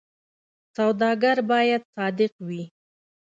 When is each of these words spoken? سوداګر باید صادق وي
سوداګر 0.75 1.37
باید 1.51 1.81
صادق 1.95 2.31
وي 2.47 2.63